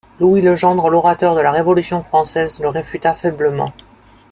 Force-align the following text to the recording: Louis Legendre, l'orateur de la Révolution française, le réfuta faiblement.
Louis 0.19 0.41
Legendre, 0.41 0.89
l'orateur 0.89 1.35
de 1.35 1.41
la 1.41 1.51
Révolution 1.51 2.01
française, 2.01 2.59
le 2.59 2.69
réfuta 2.69 3.13
faiblement. 3.13 3.67